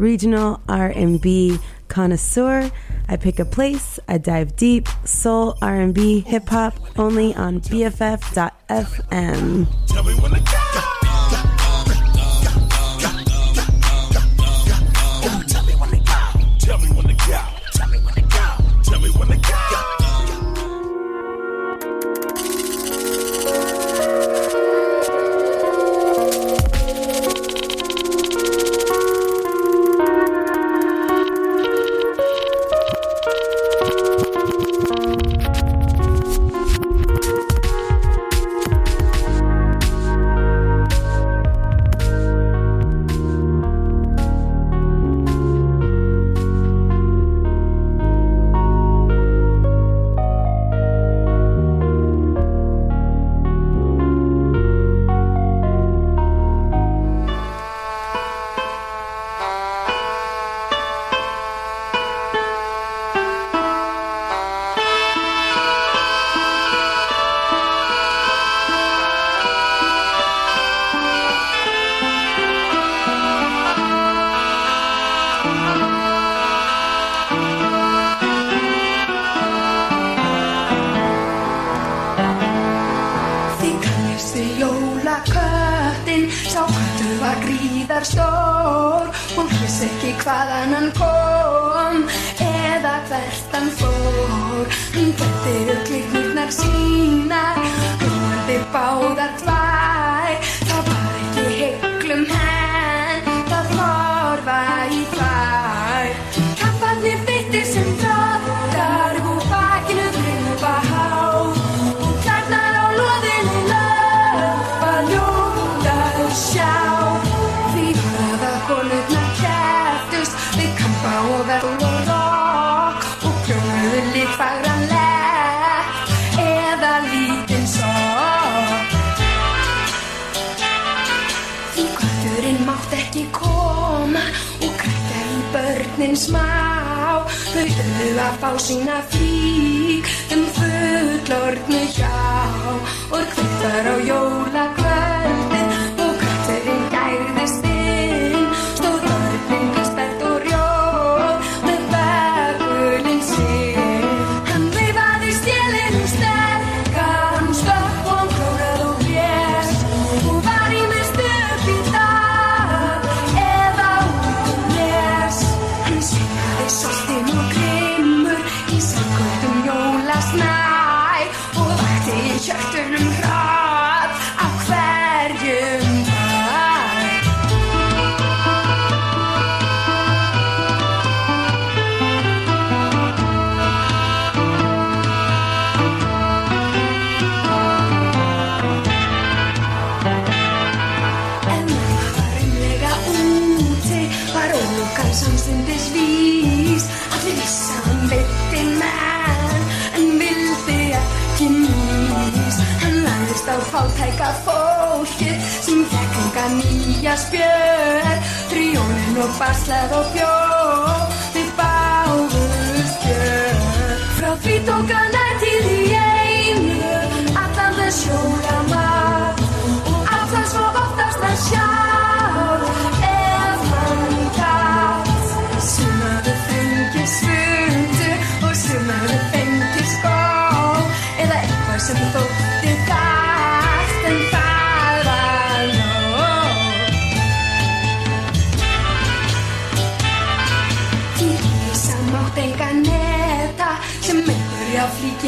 [0.00, 2.70] regional R&B connoisseur.
[3.08, 8.60] I pick a place, I dive deep, soul, R&B, hip hop, only on BFF.fm.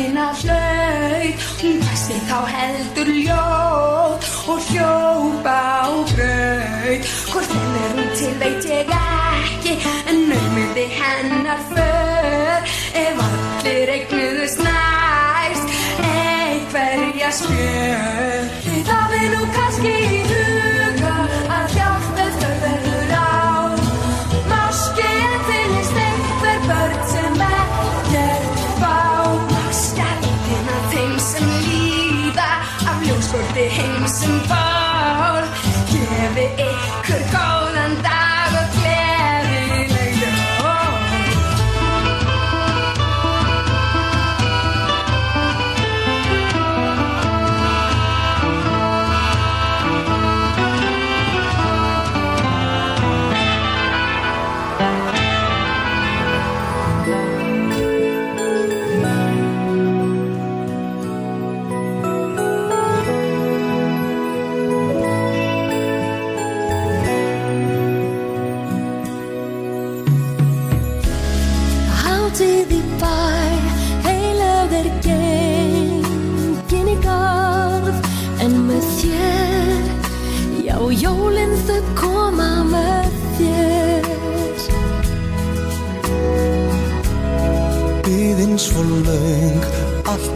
[0.03, 8.35] ástina flauð Hún bæsti þá heldur ljóð og hljópa á brauð Hvort hennar hún til
[8.41, 9.75] veit ég ekki
[10.11, 12.61] En auðmyndi hennar för.
[13.05, 15.67] Ef allir eignuðu snæst
[16.03, 18.42] Eikverja skjöld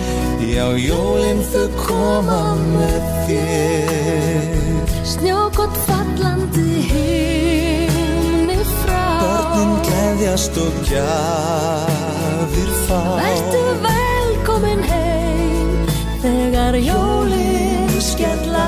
[0.43, 4.95] já jólinn þau koma með þér.
[5.07, 9.05] Snjókott fallandi himni frá.
[9.23, 13.01] Börnin gleðjast og gjafir fá.
[13.21, 15.87] Vertu velkomin heim
[16.25, 18.67] þegar jólin skella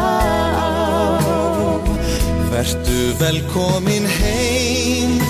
[0.55, 0.71] á.
[2.53, 5.28] Vertu velkomin heim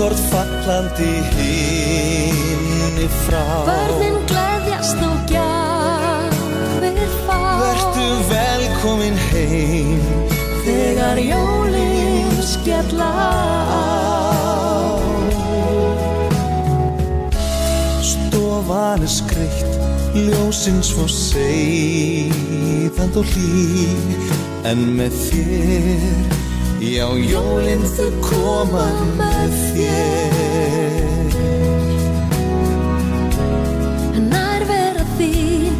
[0.00, 3.44] Snjókort fallandi himni frá.
[3.68, 7.40] Börnin gleðjast og gjafir fá.
[7.60, 10.00] Vertu velkomin heim.
[10.64, 13.12] Þegar jólin skella
[13.68, 13.84] á.
[18.00, 19.68] Stofan er skreitt,
[20.16, 22.40] ljósinn svo seiðand
[23.20, 23.92] og hlý.
[24.64, 26.39] En með þér,
[26.90, 28.84] já jólinn þau koma
[29.18, 31.36] með þér.
[34.26, 35.76] Nærvera þín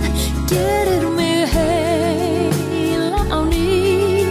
[0.52, 4.22] gerir mig heila á ný.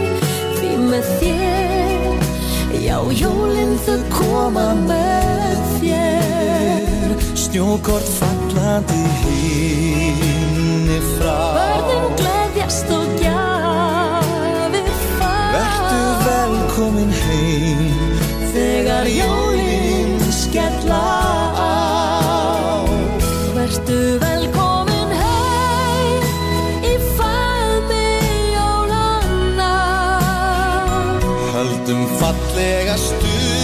[0.56, 2.24] Því með þér,
[2.80, 7.16] já jólinn þau koma með þér.
[7.44, 11.36] Snjókort fallandi himni frá.
[11.60, 13.49] Börnin gleðjast og Vertu
[16.26, 18.20] velkomin heim.
[18.50, 21.02] Þegar jólin skella
[21.54, 22.82] á
[23.54, 26.26] Vertu velkomin heim
[26.82, 28.10] Í faðmi
[28.56, 29.70] jólana
[31.54, 33.59] Höldum fallega stund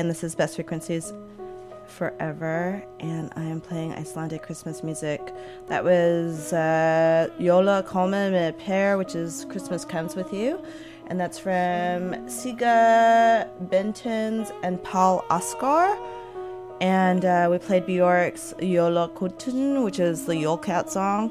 [0.00, 1.12] and this is Best Frequencies
[1.86, 2.82] Forever.
[3.00, 5.20] And I am playing Icelandic Christmas music.
[5.68, 10.58] That was uh, Yola with Pair, which is Christmas Comes With You.
[11.08, 15.98] And that's from Sigga Beinteins and Páll Óskar.
[16.80, 21.30] And uh, we played Björk's Yola Kutun, which is the Yule Cat song.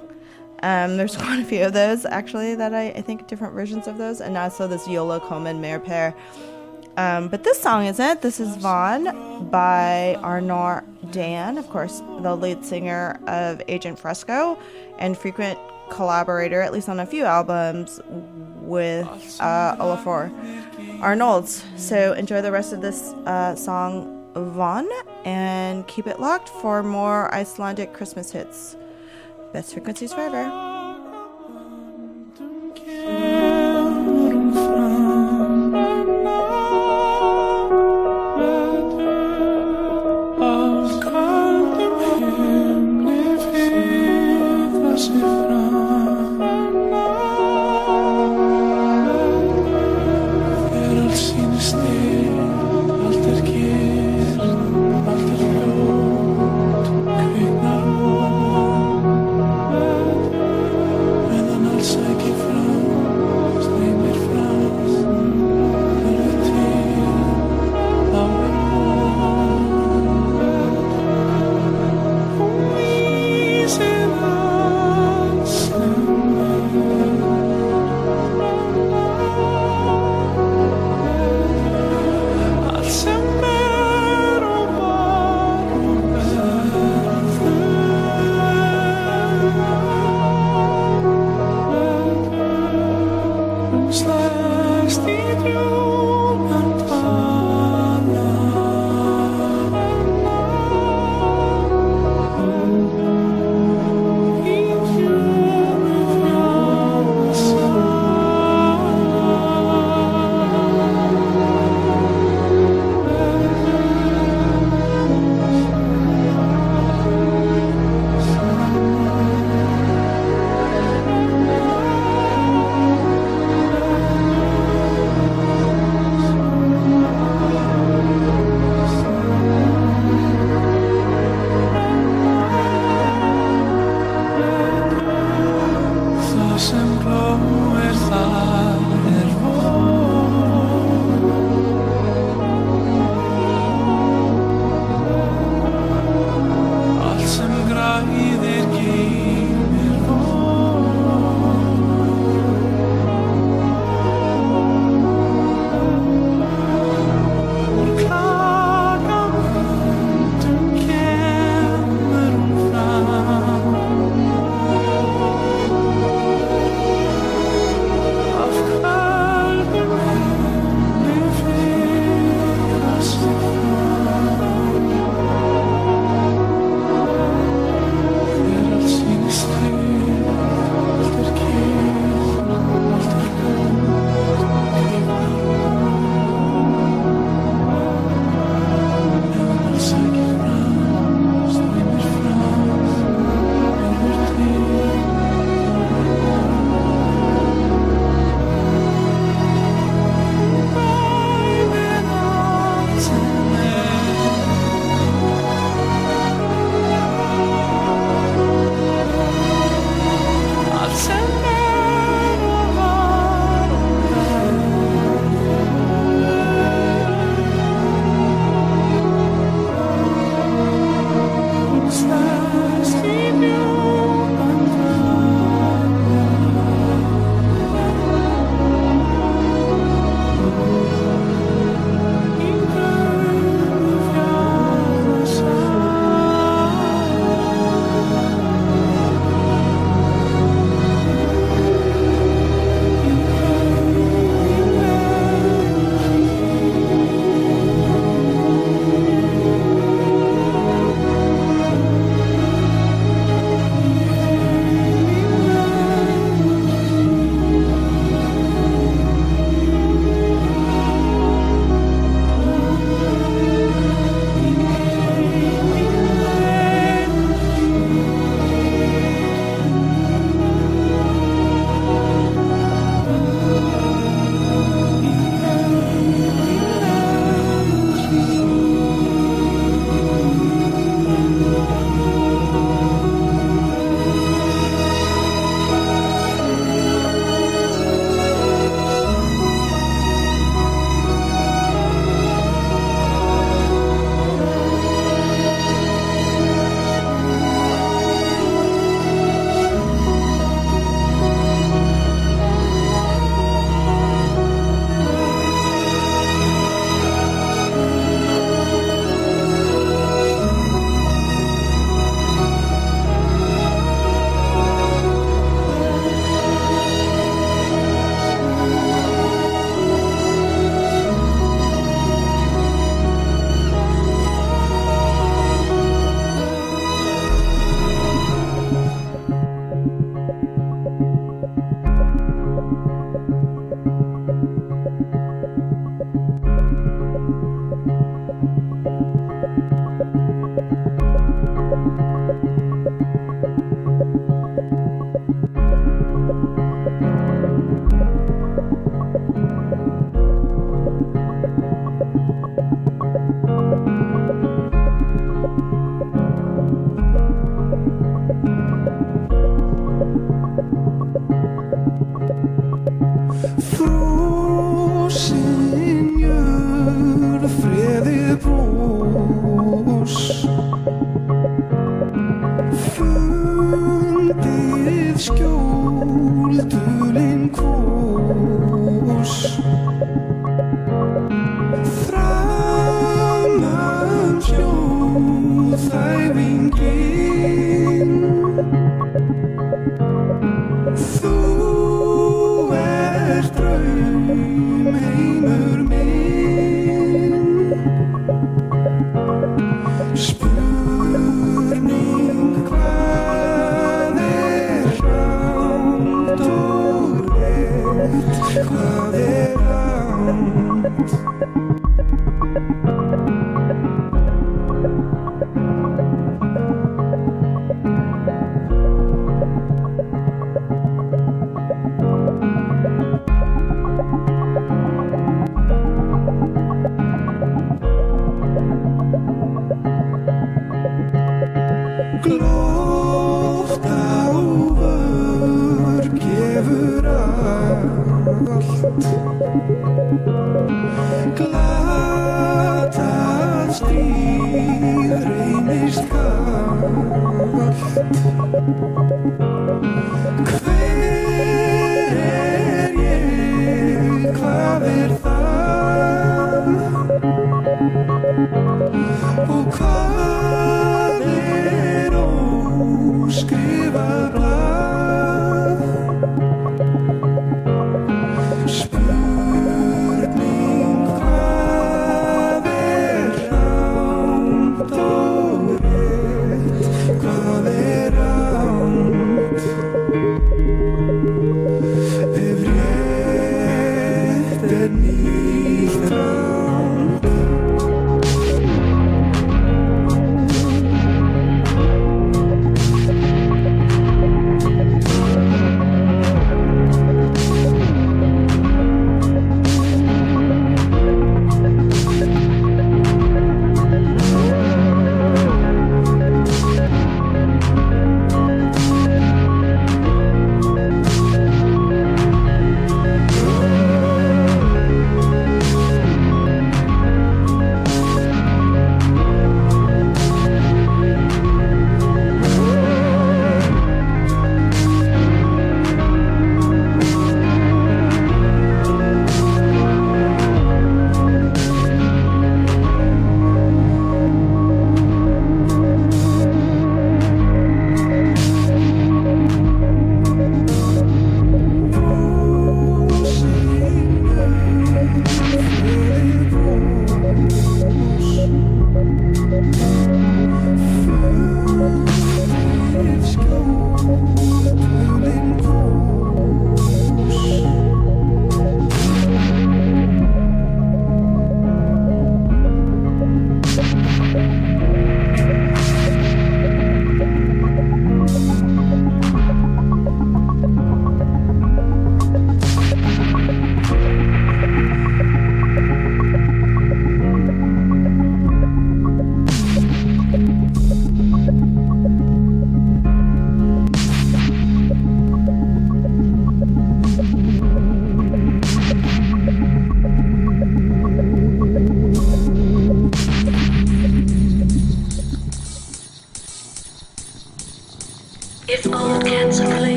[0.62, 3.98] Um, there's quite a few of those actually that I, I think different versions of
[3.98, 6.14] those, and also this Jólin koma með þér.
[7.00, 8.22] Um, but this song isn't.
[8.22, 14.60] This is Von by Arnór Dan, of course, the lead singer of Agent Fresco
[14.98, 15.58] and frequent
[15.90, 19.08] collaborator, at least on a few albums, with
[19.40, 20.30] uh, Ólafur
[21.02, 21.64] Arnalds.
[21.78, 24.86] So enjoy the rest of this uh, song, Von,
[25.24, 28.76] and keep it locked for more Icelandic Christmas hits.
[29.54, 30.50] Best frequencies forever.
[30.52, 30.80] Oh.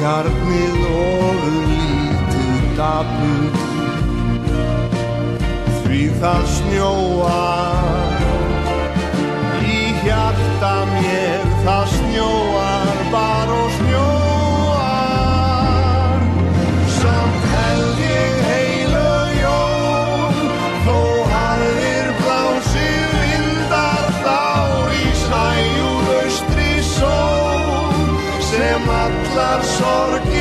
[0.00, 3.58] hjarnið ofur lítið dapur
[5.82, 7.40] því það snjóa
[9.74, 12.59] í hjarta mér það snjóa
[29.80, 30.39] zorg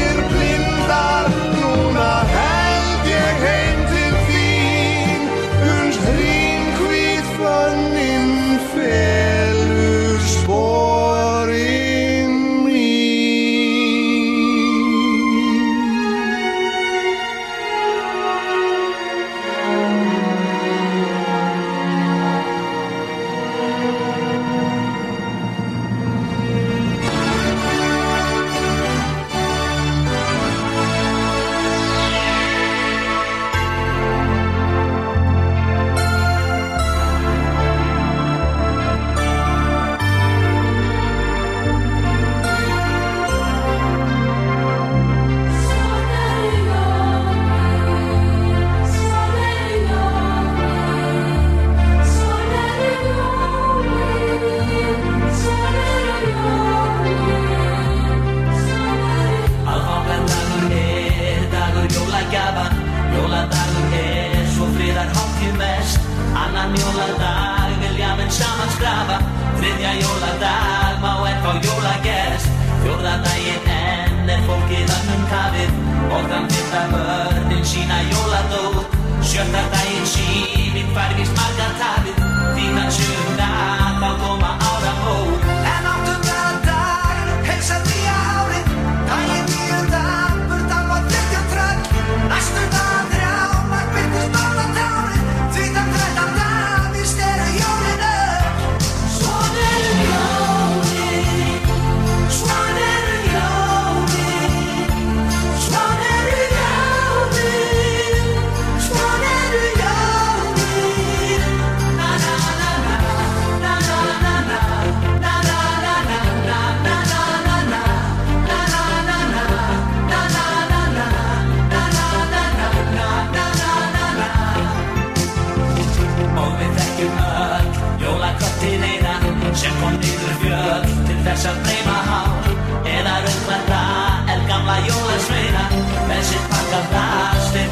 [76.70, 78.86] Summer, den China Yola do,
[79.24, 82.09] Shota Dai Chi, mit Farmis Margatari.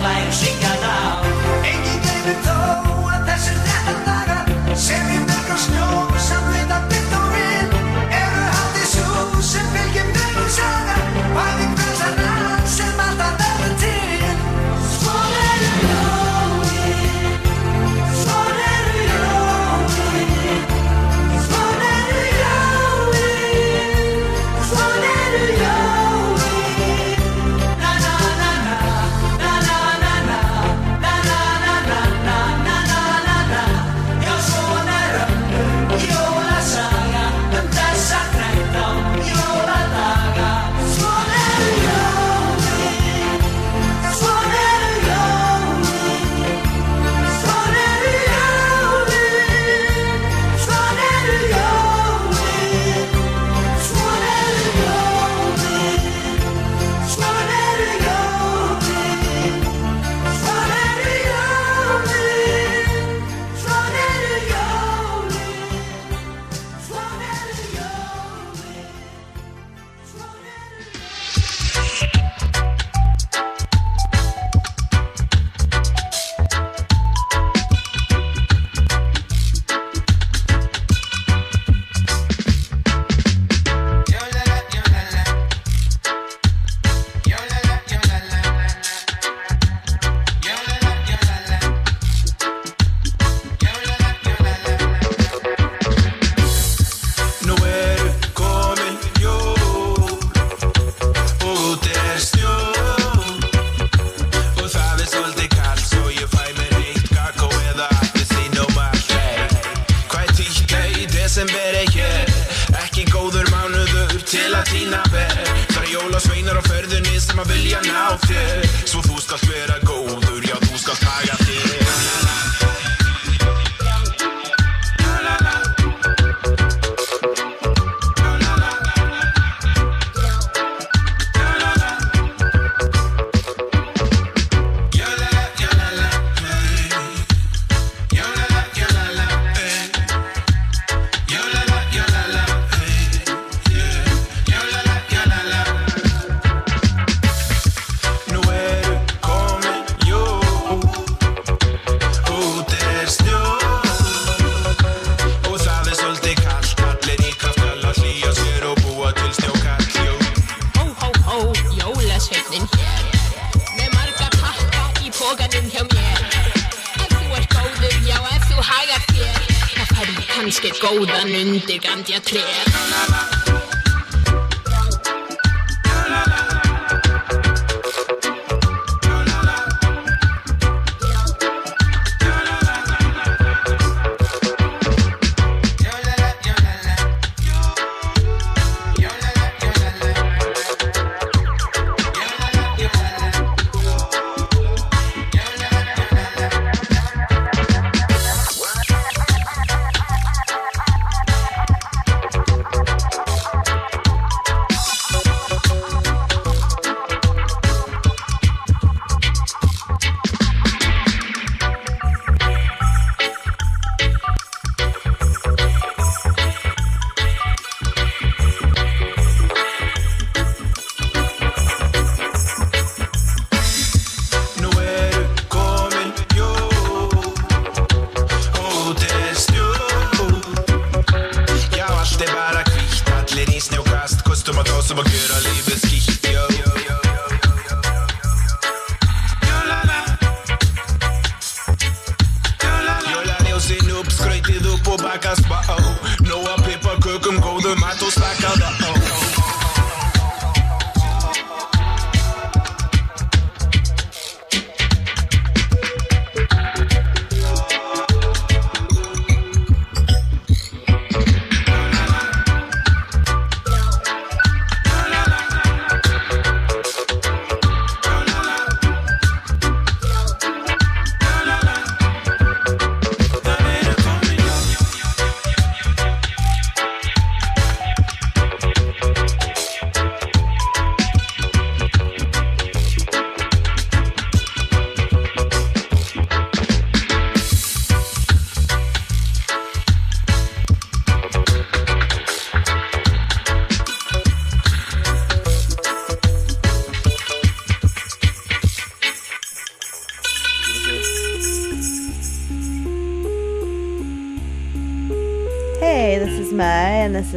[0.08, 0.57] like she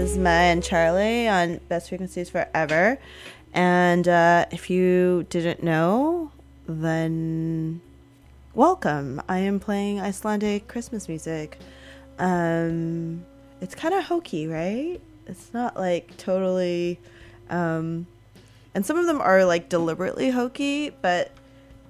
[0.01, 2.98] is Mai and Charlie on Best Frequencies Forever.
[3.53, 6.32] And uh, if you didn't know,
[6.66, 7.82] then
[8.55, 9.20] welcome.
[9.28, 11.59] I am playing Icelandic Christmas music.
[12.18, 13.26] Um,
[13.61, 15.03] it's kind of hokey, right?
[15.26, 16.98] It's not like totally.
[17.51, 18.07] Um,
[18.74, 21.30] and some of them are like deliberately hokey, but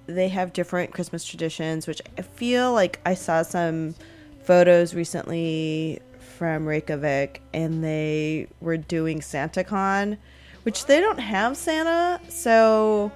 [0.06, 3.94] they have different Christmas traditions, which I feel like I saw some
[4.42, 6.00] photos recently
[6.41, 10.16] from Reykjavik and they were doing SantaCon,
[10.62, 13.12] which they don't have Santa, so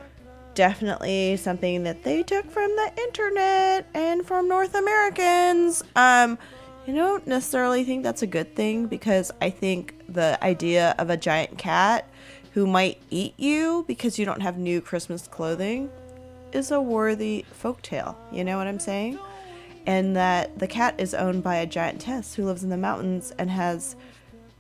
[0.53, 5.83] definitely something that they took from the internet and from North Americans.
[5.97, 6.37] Um,
[6.87, 11.17] I don't necessarily think that's a good thing because I think the idea of a
[11.17, 12.07] giant cat
[12.53, 15.89] who might eat you because you don't have new Christmas clothing
[16.53, 18.17] is a worthy folktale.
[18.31, 19.19] You know what I'm saying?
[19.87, 23.51] And that the cat is owned by a giantess who lives in the mountains and
[23.51, 23.97] has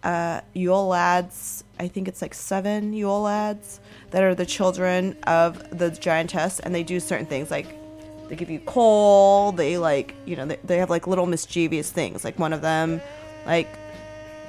[0.05, 1.65] uh, Yule lads.
[1.81, 6.75] I think it's like seven Yule lads that are the children of the giantess, and
[6.75, 7.67] they do certain things like
[8.29, 9.53] they give you coal.
[9.53, 12.25] They like you know they, they have like little mischievous things.
[12.25, 13.01] Like one of them,
[13.47, 13.69] like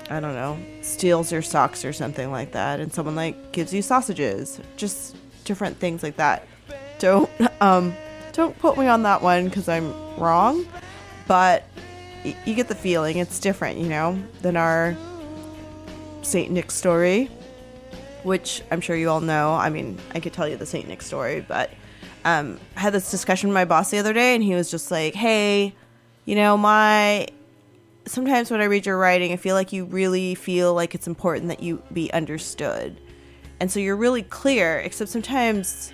[0.10, 3.82] I don't know, steals your socks or something like that, and someone like gives you
[3.82, 4.60] sausages.
[4.76, 5.16] Just
[5.46, 6.48] different things like that.
[7.00, 7.30] Don't
[7.62, 7.96] um
[8.36, 10.66] don't put me on that one because I'm wrong,
[11.28, 11.64] but
[12.24, 14.96] y- you get the feeling it's different, you know, than our
[16.22, 17.30] Saint Nick story,
[18.24, 19.54] which I'm sure you all know.
[19.54, 21.72] I mean, I could tell you the Saint Nick story, but
[22.26, 24.92] um, I had this discussion with my boss the other day, and he was just
[24.92, 25.74] like, "Hey,
[26.26, 27.28] you know, my
[28.06, 31.48] sometimes when I read your writing, I feel like you really feel like it's important
[31.50, 33.00] that you be understood."
[33.60, 34.80] and so you're really clear.
[34.80, 35.94] Except sometimes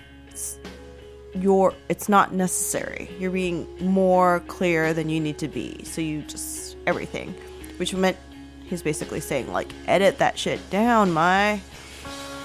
[1.34, 3.10] you're it's not necessary.
[3.18, 5.82] You're being more clear than you need to be.
[5.84, 7.34] So you just everything,
[7.76, 8.16] which meant
[8.64, 11.60] he's basically saying like edit that shit down, my.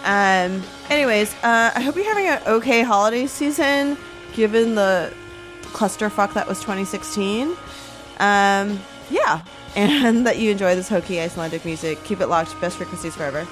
[0.04, 0.64] Um.
[0.90, 3.98] Anyways, uh, I hope you're having an okay holiday season,
[4.34, 5.14] given the
[5.64, 7.56] clusterfuck that was 2016.
[8.20, 8.80] Um.
[9.10, 9.42] Yeah,
[9.76, 12.04] and that you enjoy this hokey Icelandic music.
[12.04, 12.60] Keep it locked.
[12.62, 13.48] Best frequencies forever.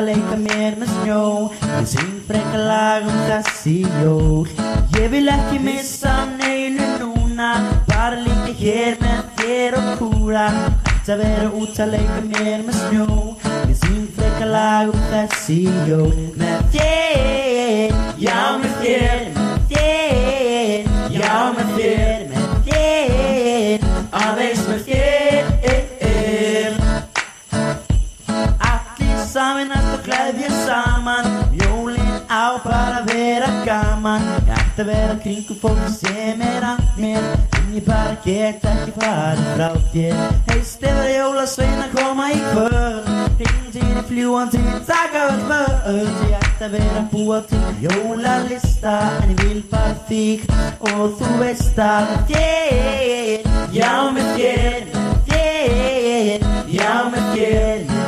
[0.00, 1.24] Að leika mér með snjó.
[1.68, 4.46] Ég syng frekar lag um þessi jól.
[4.96, 7.50] Ég vil ekki missa neinu núna.
[7.90, 10.46] Bara líka hér með þér og kúra.
[11.10, 13.06] Að vera út að leika mér með snjó.
[13.66, 16.14] Ég syng frekar lag um þessi jól.
[16.38, 19.19] Með þér, já Með þér,
[30.10, 31.28] gleðja saman.
[31.60, 34.26] Jólin á bara að vera gaman.
[34.48, 37.26] Ég ætti að vera kringum fólk sem er að mér.
[37.58, 40.22] En ég bara get ekki farið frá þér.
[40.50, 43.10] Heist ef að jólasveina koma í kvöld.
[43.40, 49.32] Ringdir í fljúandi, taka öll völd Ég ætti að vera að búa til jólalista En
[49.32, 50.44] ég vil bara þig.
[50.90, 54.92] Og þú veist að þér Já með þér,
[55.30, 57.99] þér Já með þér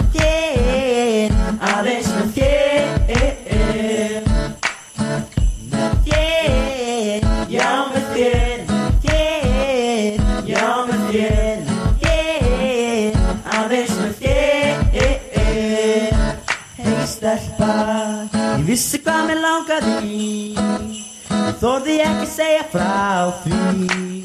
[18.59, 20.13] Ég vissi hvað mér langaði
[20.57, 24.21] Ég þorði ekki segja frá því.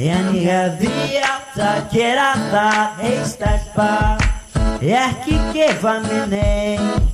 [0.00, 3.92] En ég hefði átt að gera það Hei stelpa.
[4.80, 7.10] Ekki gefa mér neitt.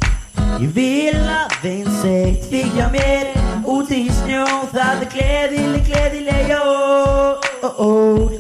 [0.57, 3.35] Ég vil aðeins eitt hjá mér
[3.69, 7.37] úti í snjó Það er gleðileg, gleðileg jól
[7.67, 8.37] oh, oh.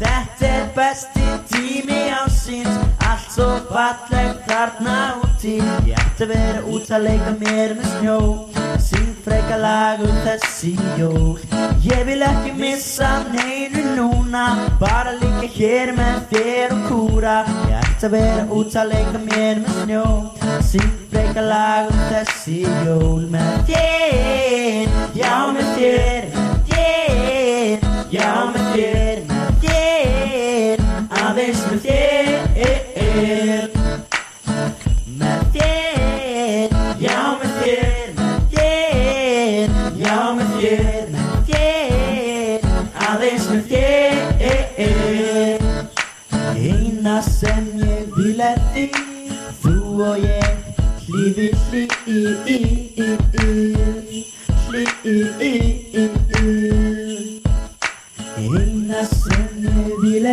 [0.00, 2.89] Þetta er besti tími ásins
[3.30, 5.60] Allt svo fallegt þarna úti.
[5.86, 8.16] Ég ætti vera út að leika mér með snjó.
[8.82, 11.38] Syng freka lag um þessi jól.
[11.84, 14.44] Ég vil ekki missa neinu núna.
[14.82, 17.38] Bara líka hér með þér og kúra.
[17.70, 20.04] Ég ætti að vera út að leika mér með snjó.
[20.72, 23.30] Syng freka lag um þessi jól.
[23.30, 26.39] Með þér, já með þér
[48.20, 48.96] ég vil er þig
[49.62, 50.52] Þú og ég
[51.06, 52.58] hlýfi hlýfi
[58.40, 60.26] Eina sem ég vil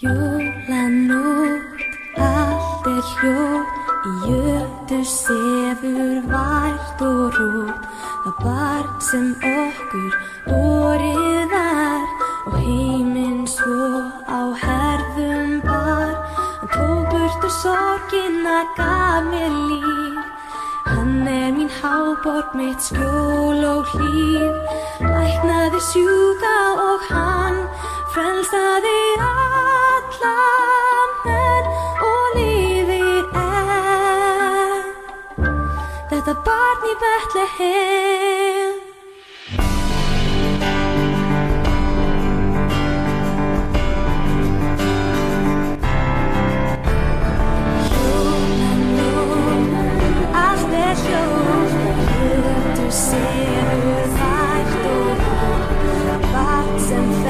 [0.00, 1.76] Jólanótt,
[2.16, 3.68] allt er hljótt
[4.00, 7.84] Í jötu sefur vært og rót
[8.24, 12.00] Það barn sem okkur borið er
[12.48, 16.16] Og heiminn svo á herðum bar.
[16.64, 20.24] Hann tók burtu sorgina, gaf mér líf.
[20.88, 24.56] Hann er mín háborg, mitt skjól og hlýf
[25.04, 26.56] Læknaði sjúka
[26.88, 27.60] og hann
[28.14, 30.34] frelsaði alla
[31.24, 31.66] menn
[32.08, 34.82] og lífið er.
[36.10, 38.78] Þetta barn í Betlehem.
[48.80, 49.66] Jólanótt,
[50.44, 51.74] allt er hljótt.
[52.20, 55.78] Hlutu sefur þægt og rótt
[56.30, 57.29] Barn sem fellur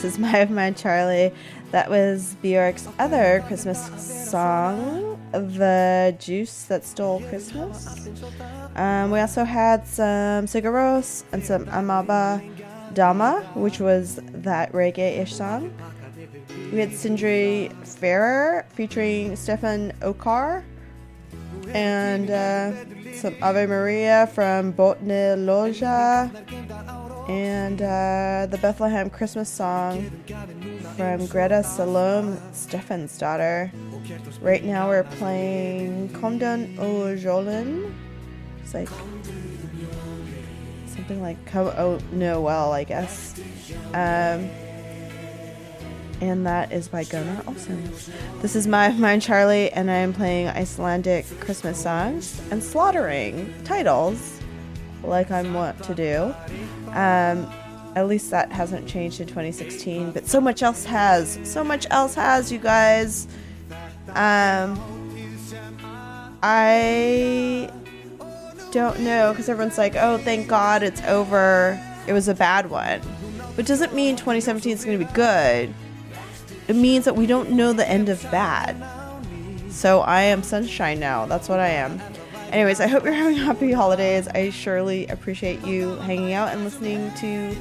[0.00, 1.30] this is My of Mine Charlie.
[1.72, 3.78] That was Björk's other Christmas
[4.30, 8.08] song, The Juice That Stole Christmas.
[8.76, 12.42] Um, we also had some Sigur Rós and some Amaba
[12.94, 15.70] Dama, which was that reggae ish song.
[16.72, 20.64] We had Sindri Freyr featuring Stefan Okar
[21.74, 22.72] and uh,
[23.12, 26.30] some Ave Maria from Botnleðja
[27.28, 30.10] and uh, the Bethlehem Christmas song
[30.96, 33.72] from Greta Salóme, Stefan's daughter.
[34.40, 37.92] Right now we're playing Komdan Ojolin.
[38.62, 38.88] It's like
[40.86, 43.40] something like Come Oh Noel, I guess.
[43.88, 44.48] Um,
[46.20, 47.90] and that is by Gunnar Olsen.
[48.40, 54.39] This is my mine Charlie, and I am playing Icelandic Christmas songs and slaughtering titles
[55.02, 56.34] like I'm wont to do.
[56.88, 57.50] Um,
[57.96, 61.38] at least that hasn't changed in 2016, but so much else has.
[61.44, 63.26] So much else has, you guys.
[64.08, 64.78] Um,
[66.42, 67.70] I
[68.70, 71.78] don't know because everyone's like, "Oh, thank God it's over.
[72.06, 73.00] It was a bad one,"
[73.56, 75.74] but doesn't mean 2017 is going to be good.
[76.68, 78.76] It means that we don't know the end of bad.
[79.70, 81.26] So I am sunshine now.
[81.26, 82.00] That's what I am.
[82.52, 84.26] Anyways, I hope you're having happy holidays.
[84.28, 87.54] I surely appreciate you hanging out and listening to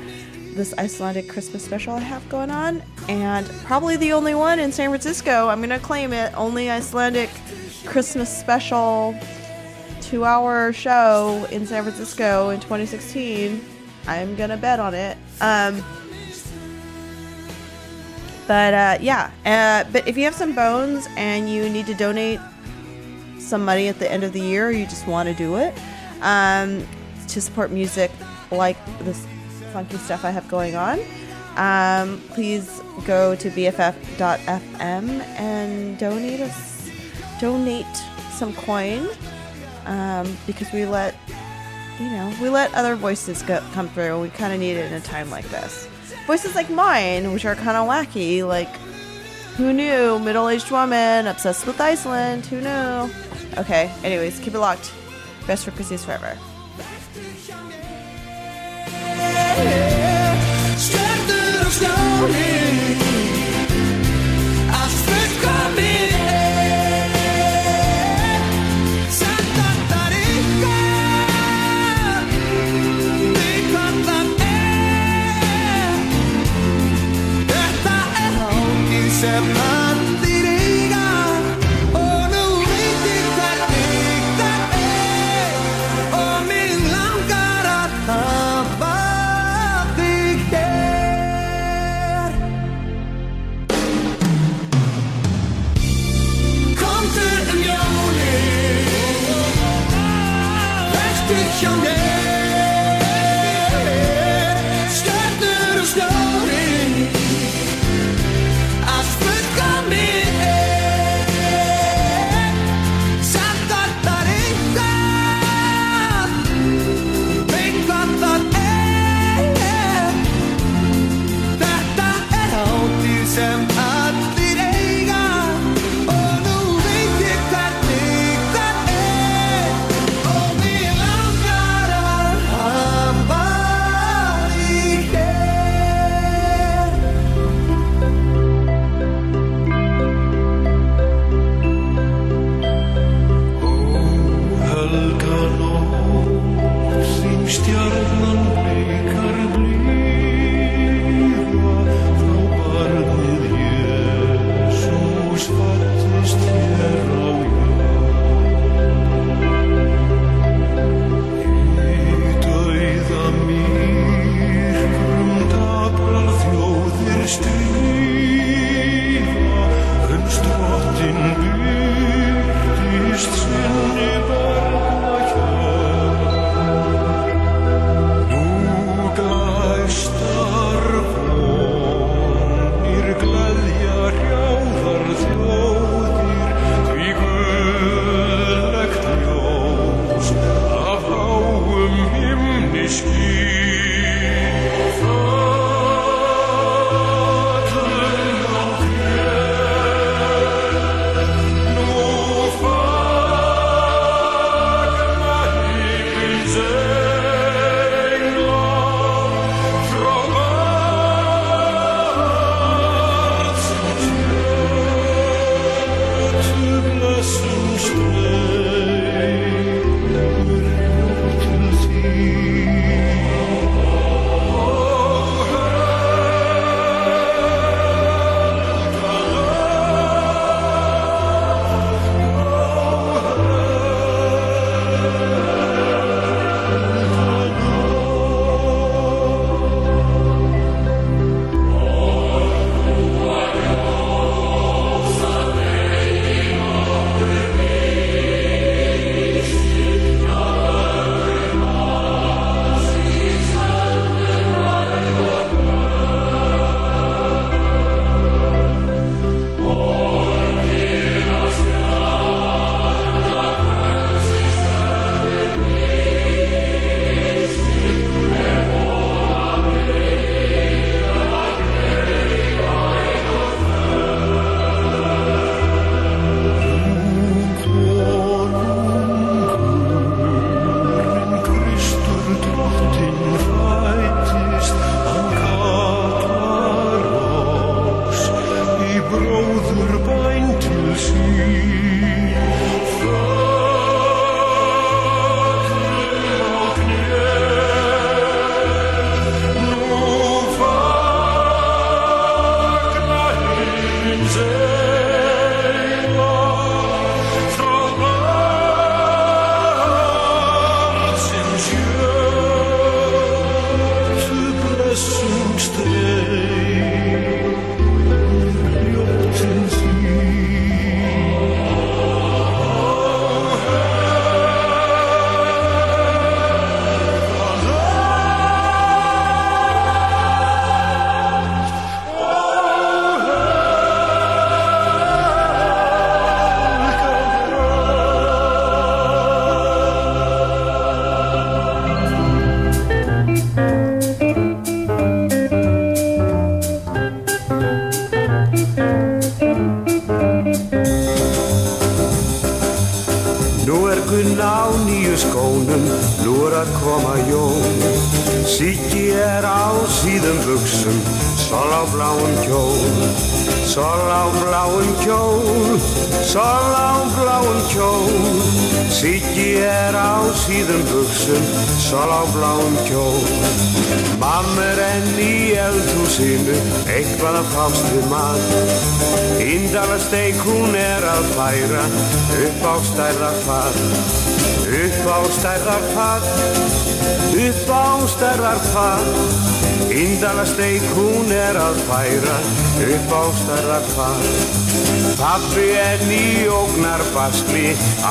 [0.56, 2.82] this Icelandic Christmas special I have going on.
[3.08, 5.48] And probably the only one in San Francisco.
[5.48, 6.34] I'm to claim it.
[6.36, 7.30] Only Icelandic
[7.86, 9.16] Christmas special
[10.02, 13.64] two hour show in San Francisco in 2016.
[14.08, 15.18] I'm to bet on it.
[15.40, 15.84] Um,
[18.48, 22.40] but uh, yeah, uh, but if you have some bones and you need to donate
[23.50, 25.74] some money at the end of the year, or you just want to do it
[26.22, 26.88] um,
[27.28, 28.12] to support music
[28.52, 29.26] like this
[29.74, 31.00] funky stuff I have going on,
[31.56, 36.90] um, please go to bff.fm and donate us
[37.40, 37.86] donate
[38.32, 39.08] some coin
[39.86, 41.16] um, because we let
[42.00, 44.22] you know we let other voices go, come through.
[44.22, 45.88] We kind of need it in a time like this.
[46.28, 48.74] Voices like mine, which are kind of wacky, like
[49.58, 50.20] who knew?
[50.20, 52.46] Middle aged woman obsessed with Iceland.
[52.46, 53.29] Who knew?
[53.58, 54.94] Okay, anyways, keep it locked.
[55.48, 56.38] Best for frequencies forever.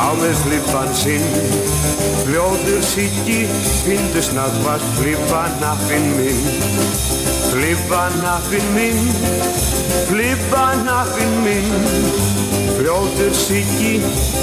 [0.09, 1.25] áveðslipan sinn.
[2.25, 3.39] Fljóður síki,
[3.85, 6.43] hindusnátt var flipanappin minn.
[7.51, 9.01] Flipanappin minn,
[10.09, 11.73] flipanappin minn.
[12.79, 13.95] Fljóður síki,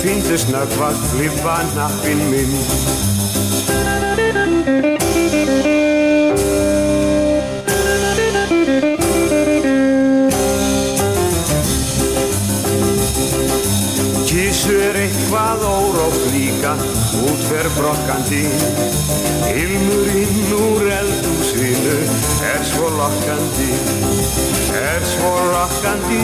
[0.06, 3.25] hindusnátt var flipanappin minn.
[15.62, 16.72] það órótt líka
[17.30, 18.42] útferð brokkandi
[19.46, 21.96] Hilmurinn úr eldúsvinu
[22.50, 23.70] er svo lakkandi
[24.82, 26.24] er svo lakkandi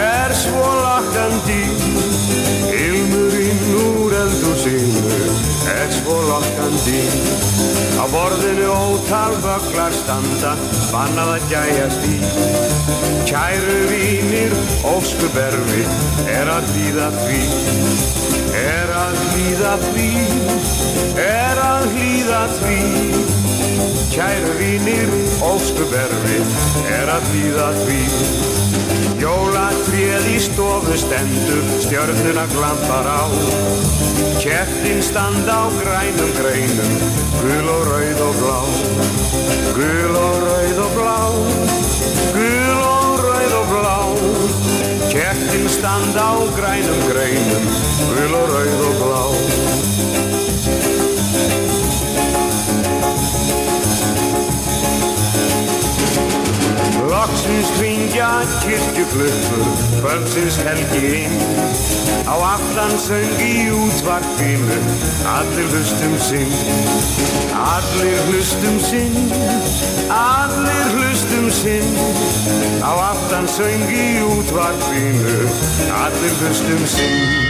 [0.00, 1.60] er svo lakkandi
[2.72, 5.25] Hilmurinn úr eldúsvinu
[5.86, 7.02] er svo lokkandi.
[8.02, 10.54] Á borðinu ótal vögglar standa,
[10.90, 12.16] bannað að gæjast í.
[13.28, 14.56] Kæru vínir,
[14.94, 15.84] óskuberfi,
[16.32, 17.44] er að hlýða því,
[18.64, 20.10] er að hlýða því,
[21.28, 23.25] er að hlýða því.
[24.16, 25.10] Kæru vínir,
[25.44, 26.38] óskuberfi,
[26.88, 27.98] er að hlýða því.
[29.20, 33.28] Jólatréð í stofu stendur, stjörnuna glampar á.
[34.40, 36.94] Kjettin standa á grænum greinum,
[37.42, 38.58] gul og rauð og blá.
[39.76, 41.18] Gul og rauð og blá,
[42.38, 43.98] gul og rauð og blá.
[45.12, 47.68] Kjettin standa á grænum greinum,
[48.08, 49.45] gul og rauð og blá.
[57.46, 58.30] Loksins hringja
[58.62, 59.66] kirkjuklöppur,
[60.00, 61.36] kvöldsins helgi inn.
[62.26, 64.78] Á aftan söng í útvarpinu,
[65.30, 66.50] allir hlustum sinn.
[67.54, 69.30] Allir hlustum sinn,
[70.10, 71.96] allir hlustum sinn.
[72.82, 75.38] Á aftan söng í útvarpinu,
[76.02, 77.45] allir hlustum sinn.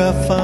[0.00, 0.39] Í glugga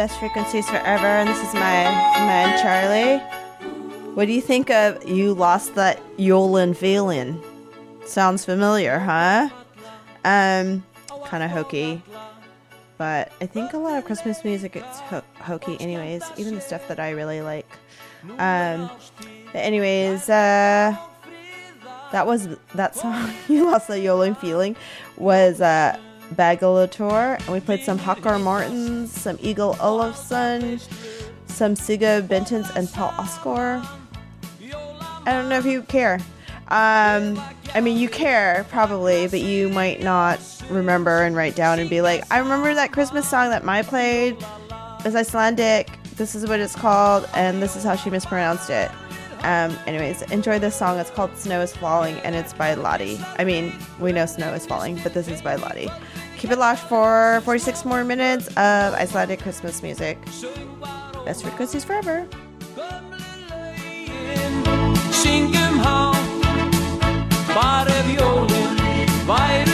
[0.00, 3.18] Best Frequencies Forever, and this is my man Charlie.
[4.14, 7.38] What do you think of You Lost That Yolin Feeling?
[8.06, 9.50] Sounds familiar, huh?
[10.24, 10.86] Um,
[11.26, 12.02] kind of hokey.
[12.96, 16.88] But I think a lot of Christmas music is ho- hokey, anyways, even the stuff
[16.88, 17.70] that I really like.
[18.38, 18.88] Um,
[19.52, 20.96] but anyways, uh,
[22.10, 24.76] that was that song you lost the yoling feeling
[25.18, 25.98] was uh
[26.34, 30.80] Baggalútur and we played some Haukur Morthens, some Egill Ólafsson,
[31.46, 33.86] some Sigga Beinteins and Páll Óskar.
[35.26, 36.18] I don't know if you care.
[36.68, 37.40] Um,
[37.74, 40.40] I mean, you care probably, but you might not
[40.70, 44.36] remember and write down and be like, I remember that Christmas song that Mai played.
[45.04, 45.90] It's Icelandic.
[46.16, 48.90] This is what it's called, and this is how she mispronounced it.
[49.42, 50.98] Um, anyways, enjoy this song.
[50.98, 53.18] It's called Snow is Falling, and it's by Laddi.
[53.38, 55.90] I mean, we know Snow is Falling, but this is by Laddi.
[56.40, 60.16] Keep it locked for 46 more minutes of Icelandic Christmas music.
[61.26, 61.44] Best
[61.84, 62.26] forever.
[68.00, 68.76] Ef jólin
[69.28, 69.69] væru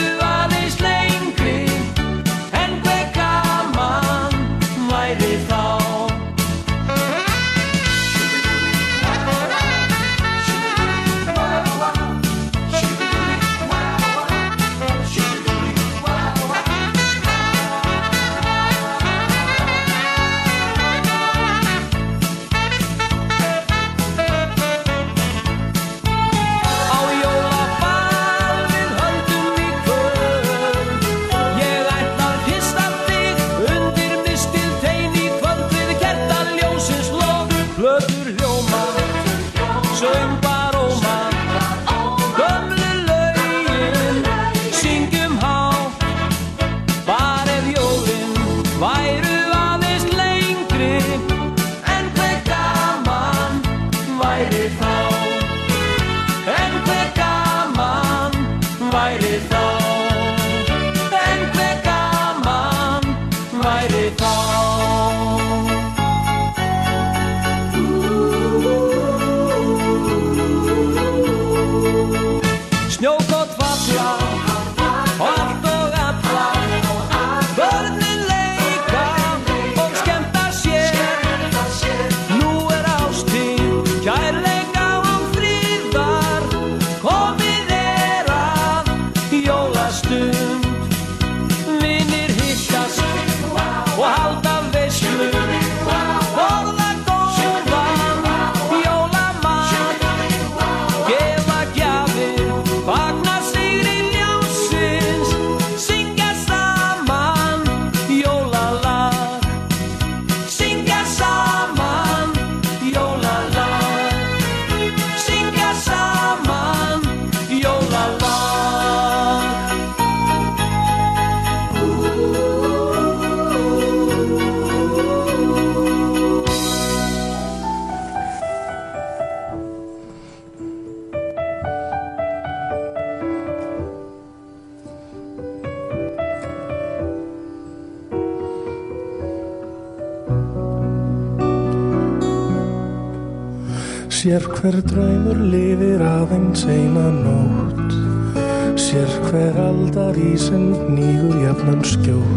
[151.66, 152.35] lemn skjól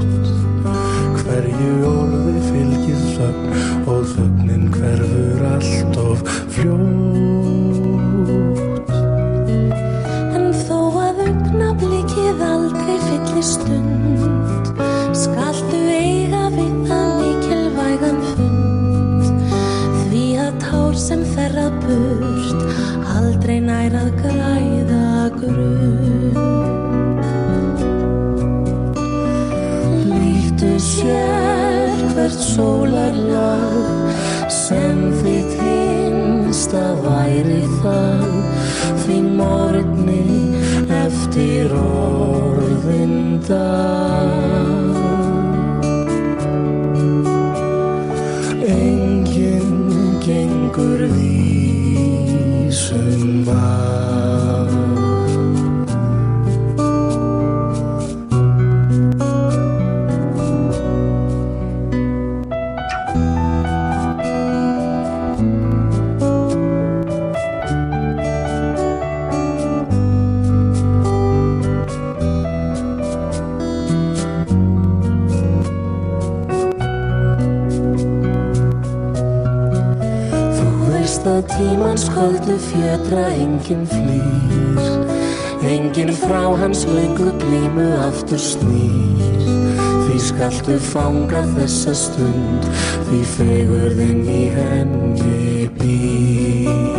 [90.99, 92.65] fangað þessa stund
[93.07, 96.97] því fegurðin í henni býr.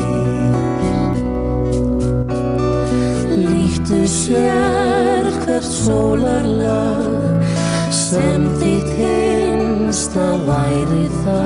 [3.42, 7.44] Lýttu sér hvert sólarlag
[7.92, 11.42] sem þitt hinst að væri þá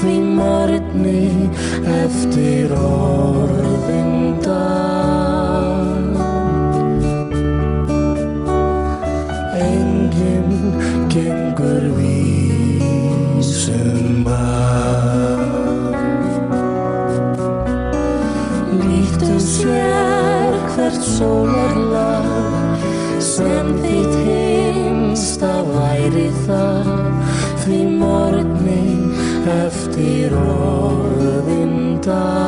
[0.00, 1.50] því morgni
[1.98, 4.89] eftir orðin dag
[21.20, 22.80] sólarlag
[23.20, 26.90] sem þitt heimsta væri það.
[27.60, 28.82] Því morgni
[29.60, 32.39] eftir orðin dag.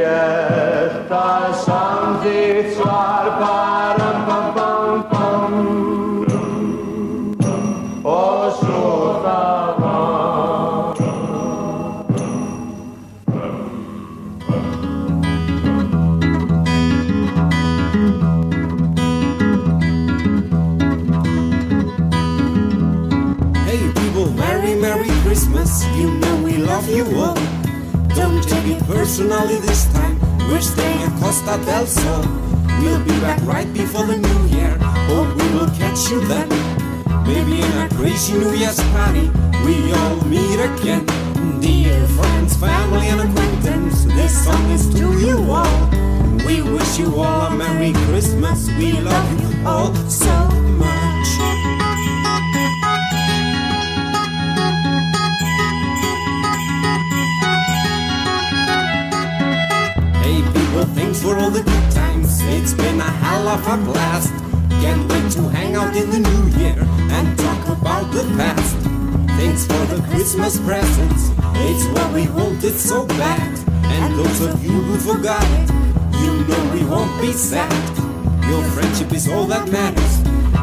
[0.00, 4.79] Yes, da shanti swar param pam pam.
[29.00, 30.20] Personally this time.
[30.50, 32.22] We're staying at Costa del Sol.
[32.80, 34.76] We'll be back right before the new year.
[35.08, 36.48] Hope we will catch you then.
[37.24, 39.30] Maybe in a crazy New Year's party,
[39.64, 41.06] we all meet again.
[41.60, 45.80] Dear friends, family, and acquaintance, this song is to you all.
[46.44, 48.68] We wish you all a Merry Christmas.
[48.76, 50.34] We love you all so
[50.76, 50.99] much.
[61.20, 62.40] For all the good times.
[62.44, 64.32] It's been a hell of a blast.
[64.80, 66.76] Can't wait to hang out in the new year
[67.16, 68.76] and talk about the past.
[69.36, 71.30] Thanks for the Christmas presents.
[71.66, 73.58] It's what we wanted so bad.
[73.84, 75.44] And those of you who forgot
[76.24, 77.70] you know we won't be sad.
[78.48, 80.14] Your friendship is all that matters,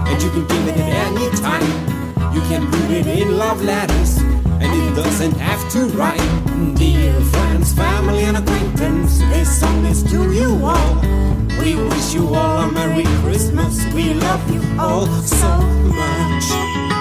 [0.09, 2.34] and you can give it at any time.
[2.34, 4.17] You can put it in love letters,
[4.61, 6.16] and it doesn't have to rhyme.
[6.57, 10.95] Dear friends, family, and acquaintance, this song is to you all.
[11.59, 13.85] We wish you all a Merry Christmas.
[13.93, 16.96] We love you all so much.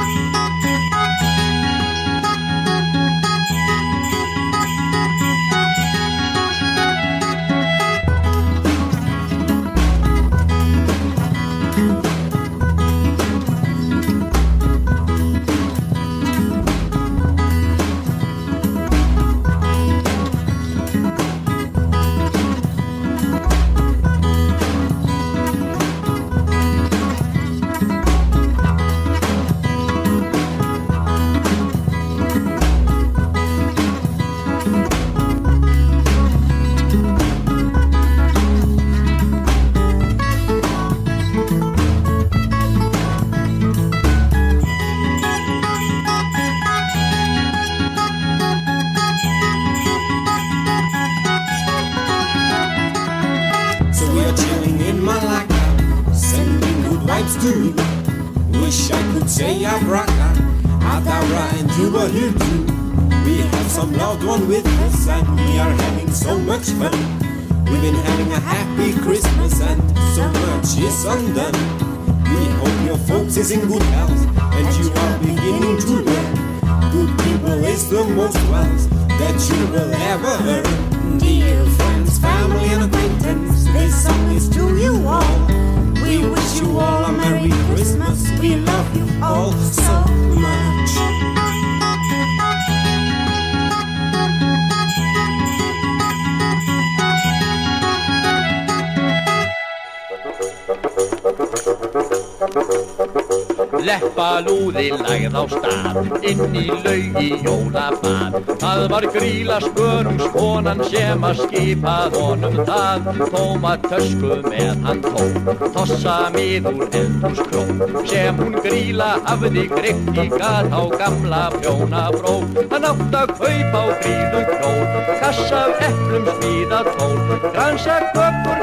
[107.77, 113.11] Í jólabad Það var gríla spörungskonan sem að skipað honum það.
[113.33, 120.29] Tóma tösku með hann tók Tossa mið úr eldhúskrón sem hún gríla hafði greitt í
[120.33, 122.39] gat á gamla prjónabró
[122.73, 124.83] Hann átt að kaupa á grílu kjól
[125.21, 127.17] Kassa af eplum smíða tól
[127.53, 128.56] Gransa kökur,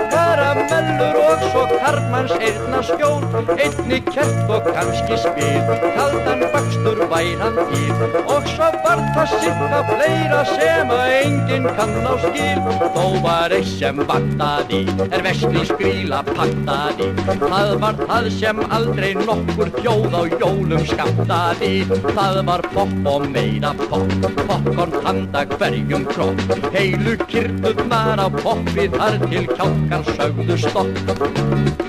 [1.94, 3.22] karlmanns eirna skjól
[3.54, 5.68] Einni kert og kannski spil.
[5.98, 7.92] Kaldan bakstur væran til
[8.34, 12.62] Og svo var það sirka fleira sem að enginn kann á skil.
[12.96, 17.12] Þó var eitt sem vantaði Er vestri skríla paktaði
[17.44, 21.74] Það var það sem aldrei nokkur þjóð á jólum skamtaði
[22.10, 26.42] Það var popp og meira popp Popcorn handa hverjum kropp.
[26.74, 31.83] Heilu kyrtuðnar á poppi þar til kjálkar sögðu stopp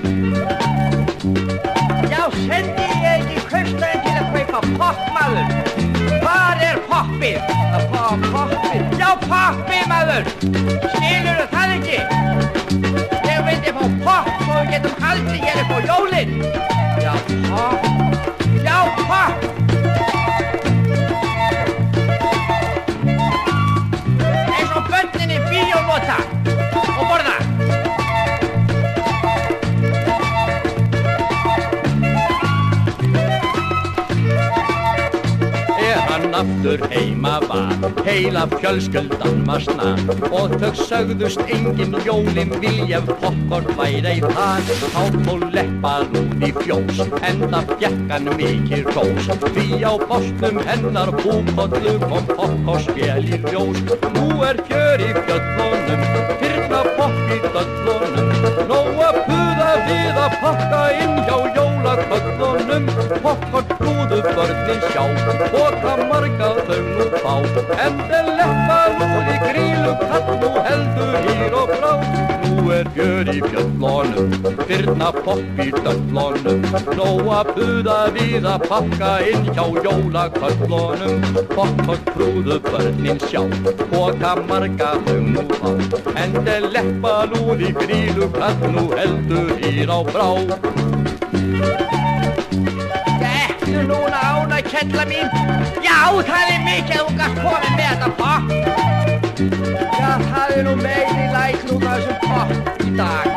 [2.11, 5.47] Já, sendi ég ekki kaupstæðin til að kaupa popp, maður.
[6.25, 7.39] Hvar er poppið?
[7.75, 8.05] Það fá
[8.35, 8.83] poppið.
[9.01, 10.29] Já, poppið, maður.
[10.97, 11.99] Skilur það ekki?
[13.31, 14.95] Ég vildi fá popp svo við getum
[15.47, 16.39] hér upp á jólinn.
[17.05, 17.13] Já,
[17.51, 17.84] popp.
[37.25, 39.95] Heila fjölskyldan masna
[40.29, 46.51] Og þau sögðust engin jólin vilja popcorn væri í það Þá þó leppar hún í
[46.59, 49.31] fjós Enda fjekkan mikið rós.
[49.47, 51.97] Því á bostum hennar búkollu
[52.35, 53.81] kom spjál í ljós
[54.19, 56.05] Nú er fjör í fjöllunum
[56.43, 58.31] Fyrna popp í döllunum.
[58.69, 59.44] Nóa puða
[59.89, 62.89] við að pakka inn hjá jólaköllunum
[63.25, 65.03] Popcorn blúðu börnin sjá
[65.55, 67.35] Boka marga þau nú fá.
[67.89, 72.34] Endel leppa nú í grílu kall Nú heldur hýr og frá
[72.65, 74.31] Nú er gjör í fjöllónum,
[74.65, 76.63] fyrna popp í döllónum
[76.97, 83.43] Nó að buða við að pakka inn hjá jólaköllónum Popp og trúðu börnin sjá,
[83.93, 85.69] boka marga um nú á
[86.23, 90.29] Ende leppa lúði grílu, hvað nú heldur ír á brá.
[93.21, 95.29] Þetta er núna ána kella mín,
[95.85, 98.95] já það er mikið að þú gafst komið með þetta popp
[99.35, 102.47] Já það er nú megin í læk núna þessu ó,
[102.97, 103.34] tá.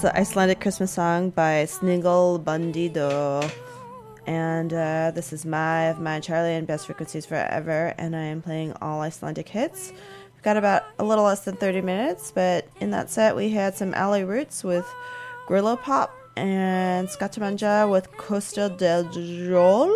[0.00, 3.52] That's the Icelandic Christmas song by Sniglabandið.
[4.26, 8.40] And uh, this is Mai of Mai Charlie and Best Frequencies Forever, and I am
[8.40, 9.92] playing all Icelandic hits.
[9.92, 13.74] We've got about a little less than 30 minutes, but in that set we had
[13.74, 14.90] some Alli Rúts with
[15.46, 19.94] Grýlupopp and Skakkamanage with Costa Del Jól,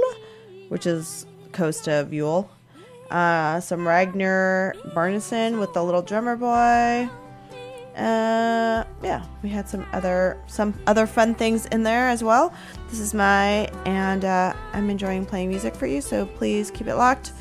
[0.68, 2.50] which is Costa Viol.
[3.10, 7.08] Uh, some Ragnar Bjarnason with the Little Drummer Boy.
[7.96, 12.52] Uh, yeah, we had some other some other fun things in there as well.
[12.90, 16.96] This is Mai and uh, I'm enjoying playing music for you, so please keep it
[16.96, 17.32] locked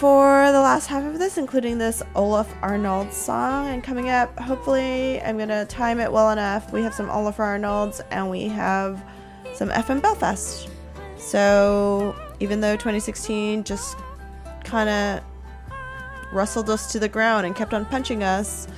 [0.00, 3.68] for the last half of this, including this Ólöf Arnalds song.
[3.68, 6.72] And coming up, hopefully, I'm gonna time it well enough.
[6.72, 9.04] We have some Ólafur Arnalds and we have
[9.54, 10.68] some FM Belfast.
[11.18, 13.96] So even though 2016 just
[14.64, 15.29] kind of
[16.32, 18.68] rustled us to the ground and kept on punching us,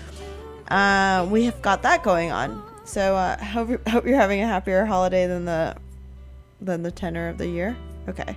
[0.68, 2.62] uh, we have got that going on.
[2.84, 5.76] So uh, hope hope you're having a happier holiday than the
[6.60, 7.76] than the tenor of the year.
[8.08, 8.36] Okay,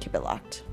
[0.00, 0.64] keep it locked.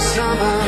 [0.00, 0.59] summer.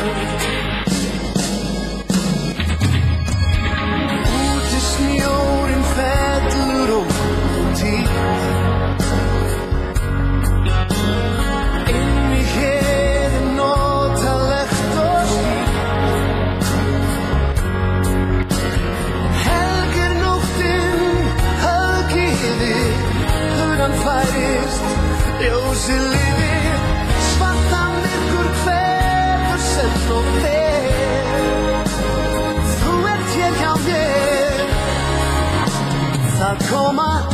[36.73, 37.32] 口吗？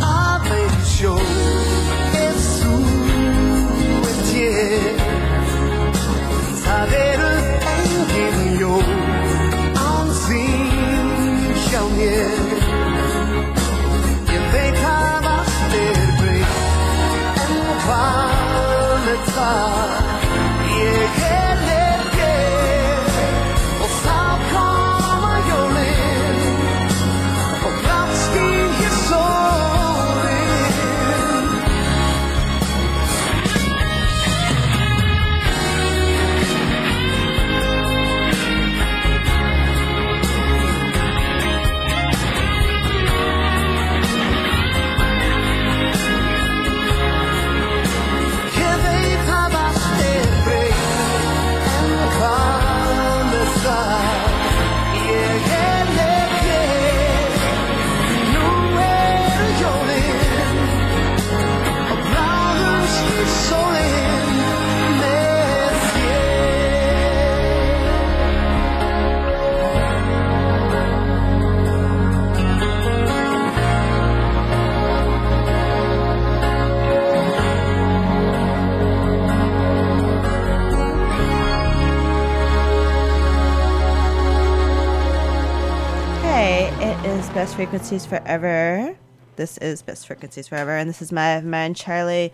[87.39, 88.97] Best Frequencies Forever.
[89.36, 92.32] This is Best Frequencies Forever, and this is my man Charlie.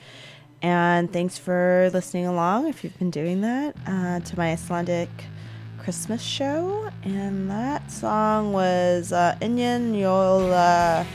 [0.63, 5.11] And thanks for listening along if you've been doing that uh, to my Icelandic
[5.77, 6.91] Christmas show.
[7.03, 11.07] And that song was uh, Inyan Yola.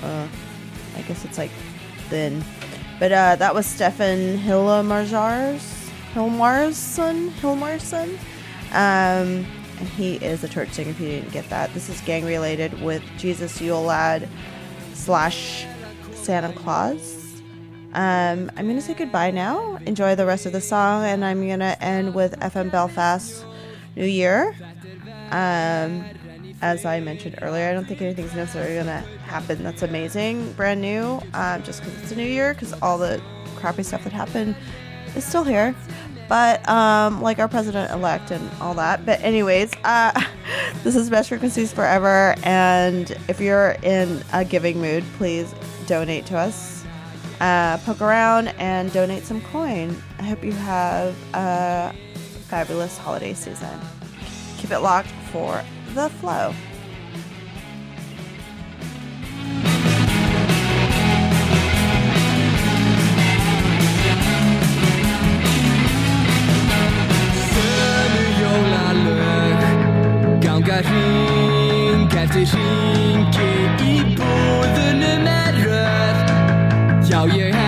[0.00, 0.28] Uh,
[0.96, 1.50] I guess it's like
[2.08, 2.44] thin.
[3.00, 5.58] But uh, that was Stefán Hilmarsson.
[7.40, 8.16] Hilmarsson.
[8.70, 9.44] Um,
[9.78, 10.90] and he is a church singer.
[10.90, 14.28] If you didn't get that, this is gang related with Jesus Yule Lad
[14.92, 15.66] slash
[16.12, 17.24] Santa Claus.
[17.94, 19.76] Um, I'm gonna say goodbye now.
[19.86, 23.44] Enjoy the rest of the song, and I'm gonna end with FM Belfast
[23.94, 24.56] New Year.
[25.30, 26.04] Um,
[26.60, 31.20] as I mentioned earlier, I don't think anything's necessarily gonna happen that's amazing, brand new,
[31.34, 32.54] um, just because it's a new year.
[32.54, 33.20] Because all the
[33.54, 34.56] crappy stuff that happened
[35.14, 35.74] is still here.
[36.28, 39.04] But um, like our president elect and all that.
[39.04, 40.18] But anyways, uh,
[40.82, 45.54] this is Best Frequencies Forever, and if you're in a giving mood, please
[45.86, 46.84] donate to us.
[47.40, 49.94] Uh, poke around and donate some coin.
[50.18, 51.94] I hope you have a
[52.48, 53.78] fabulous holiday season.
[54.58, 55.62] Keep it locked for
[55.94, 56.54] the flow.
[70.64, 73.50] Ganga hring eftir hringi
[73.84, 76.24] Í búðunum er röð.
[77.04, 77.63] Já ég held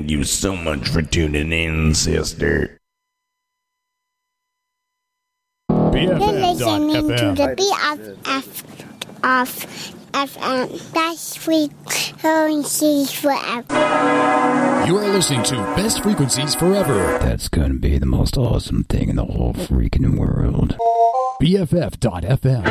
[0.00, 2.78] Thank you so much for tuning in, sister.
[5.68, 7.02] You're listening to
[7.36, 8.24] the BFF
[9.22, 9.50] of
[10.12, 10.94] FM.
[10.94, 13.74] Best frequencies forever.
[14.86, 17.18] You are listening to Best Frequencies Forever.
[17.20, 20.78] That's gonna be the most awesome thing in the whole freaking world.
[21.42, 22.64] BFF.FM.